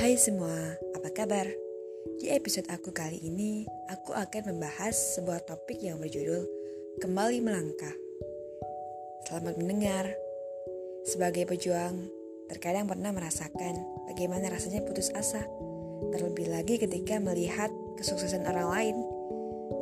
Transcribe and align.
Hai 0.00 0.16
semua, 0.16 0.80
apa 0.96 1.12
kabar? 1.12 1.44
Di 2.24 2.32
episode 2.32 2.64
aku 2.72 2.88
kali 2.88 3.20
ini, 3.20 3.68
aku 3.92 4.16
akan 4.16 4.48
membahas 4.48 4.96
sebuah 4.96 5.44
topik 5.44 5.76
yang 5.76 6.00
berjudul 6.00 6.48
Kembali 7.04 7.44
Melangkah. 7.44 7.92
Selamat 9.28 9.60
mendengar. 9.60 10.08
Sebagai 11.04 11.44
pejuang, 11.44 12.08
terkadang 12.48 12.88
pernah 12.88 13.12
merasakan 13.12 13.76
bagaimana 14.08 14.48
rasanya 14.48 14.80
putus 14.88 15.12
asa, 15.12 15.44
terlebih 16.16 16.48
lagi 16.48 16.80
ketika 16.80 17.20
melihat 17.20 17.68
kesuksesan 18.00 18.48
orang 18.48 18.72
lain 18.72 18.96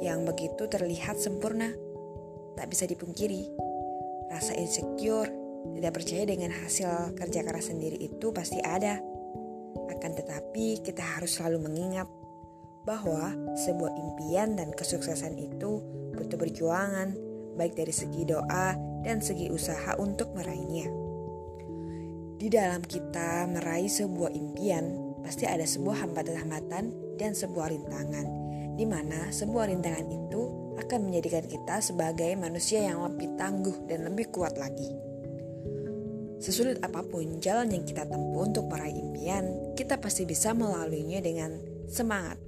yang 0.02 0.26
begitu 0.26 0.66
terlihat 0.66 1.14
sempurna. 1.14 1.70
Tak 2.58 2.66
bisa 2.66 2.90
dipungkiri, 2.90 3.46
rasa 4.34 4.50
insecure, 4.58 5.30
tidak 5.78 5.94
percaya 5.94 6.26
dengan 6.26 6.50
hasil 6.50 7.14
kerja 7.14 7.46
keras 7.46 7.70
sendiri 7.70 8.02
itu 8.02 8.34
pasti 8.34 8.58
ada 8.66 8.98
akan 9.86 10.12
tetapi, 10.18 10.82
kita 10.82 11.00
harus 11.00 11.38
selalu 11.38 11.70
mengingat 11.70 12.10
bahwa 12.88 13.36
sebuah 13.54 13.92
impian 13.94 14.56
dan 14.56 14.72
kesuksesan 14.72 15.36
itu 15.36 15.84
butuh 16.16 16.40
perjuangan, 16.40 17.12
baik 17.54 17.76
dari 17.76 17.92
segi 17.92 18.24
doa 18.24 18.74
dan 19.04 19.20
segi 19.20 19.52
usaha 19.52 19.94
untuk 20.00 20.32
meraihnya. 20.34 20.88
Di 22.38 22.46
dalam 22.46 22.80
kita 22.86 23.50
meraih 23.50 23.90
sebuah 23.90 24.30
impian, 24.30 25.18
pasti 25.26 25.44
ada 25.44 25.66
sebuah 25.66 26.06
hambatan-hambatan 26.06 27.18
dan 27.18 27.34
sebuah 27.34 27.74
rintangan, 27.74 28.26
di 28.78 28.86
mana 28.86 29.28
sebuah 29.34 29.68
rintangan 29.68 30.06
itu 30.06 30.42
akan 30.78 31.10
menjadikan 31.10 31.42
kita 31.44 31.82
sebagai 31.82 32.30
manusia 32.38 32.86
yang 32.86 33.02
lebih 33.02 33.34
tangguh 33.34 33.74
dan 33.90 34.06
lebih 34.06 34.30
kuat 34.30 34.54
lagi. 34.54 34.86
Sesulit 36.38 36.78
apa 36.86 37.02
pun 37.02 37.42
jalan 37.42 37.74
yang 37.74 37.82
kita 37.82 38.06
tempuh 38.06 38.46
untuk 38.46 38.70
pasti 40.08 40.24
bisa 40.24 40.56
melaluinya 40.56 41.20
dengan 41.20 41.52
semangat. 41.84 42.40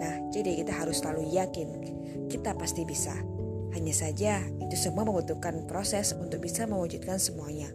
Nah, 0.00 0.32
jadi 0.32 0.64
kita 0.64 0.72
harus 0.72 1.04
selalu 1.04 1.28
yakin 1.36 1.68
kita 2.32 2.56
pasti 2.56 2.88
bisa. 2.88 3.12
Hanya 3.76 3.92
saja 3.92 4.40
itu 4.56 4.72
semua 4.72 5.04
membutuhkan 5.04 5.68
proses 5.68 6.16
untuk 6.16 6.40
bisa 6.40 6.64
mewujudkan 6.64 7.20
semuanya. 7.20 7.68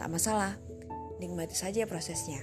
Tak 0.00 0.08
masalah, 0.08 0.56
nikmati 1.20 1.52
saja 1.52 1.84
prosesnya. 1.84 2.40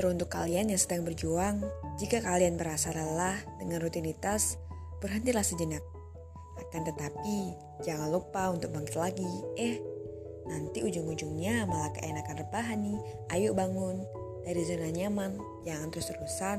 Teruntuk 0.00 0.32
kalian 0.32 0.72
yang 0.72 0.80
sedang 0.80 1.04
berjuang, 1.04 1.60
jika 2.00 2.24
kalian 2.24 2.56
merasa 2.56 2.88
lelah 2.96 3.36
dengan 3.60 3.84
rutinitas, 3.84 4.56
berhentilah 5.04 5.44
sejenak. 5.44 5.84
Akan 6.56 6.88
tetapi, 6.88 7.52
jangan 7.84 8.08
lupa 8.08 8.48
untuk 8.48 8.72
bangkit 8.72 8.96
lagi. 8.96 9.28
Eh, 9.60 9.76
Nanti 10.48 10.80
ujung-ujungnya 10.80 11.68
malah 11.68 11.92
keenakan 11.92 12.40
rebahan 12.40 12.80
nih. 12.80 12.98
Ayo 13.36 13.52
bangun 13.52 14.00
dari 14.48 14.64
zona 14.64 14.88
nyaman, 14.88 15.36
jangan 15.68 15.92
terus-terusan 15.92 16.58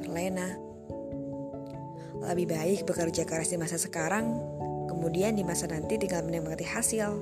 terlena. 0.00 0.56
Lebih 2.24 2.48
baik 2.48 2.88
bekerja 2.88 3.28
keras 3.28 3.52
di 3.52 3.60
masa 3.60 3.76
sekarang, 3.76 4.32
kemudian 4.88 5.36
di 5.36 5.44
masa 5.44 5.68
nanti 5.68 6.00
tinggal 6.00 6.24
menikmati 6.24 6.64
hasil. 6.64 7.12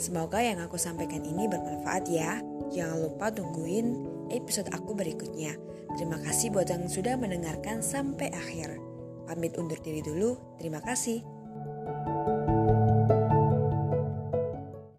Semoga 0.00 0.40
yang 0.40 0.64
aku 0.64 0.80
sampaikan 0.80 1.20
ini 1.20 1.44
bermanfaat 1.44 2.08
ya. 2.08 2.40
Jangan 2.72 3.04
lupa 3.04 3.28
tungguin 3.28 4.00
episode 4.32 4.72
aku 4.72 4.96
berikutnya. 4.96 5.60
Terima 6.00 6.16
kasih 6.16 6.56
buat 6.56 6.68
yang 6.72 6.88
sudah 6.88 7.20
mendengarkan 7.20 7.84
sampai 7.84 8.32
akhir. 8.32 8.80
Pamit 9.28 9.56
undur 9.60 9.76
diri 9.80 10.00
dulu. 10.00 10.56
Terima 10.56 10.80
kasih. 10.80 11.35